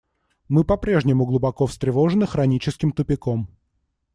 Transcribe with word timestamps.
Мы 0.49 0.63
по-прежнему 0.63 1.27
глубоко 1.27 1.67
встревожены 1.67 2.25
хроническим 2.25 2.91
тупиком. 2.91 3.47